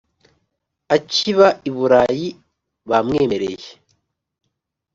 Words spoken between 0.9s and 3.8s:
akiba i bulayi bamwemereye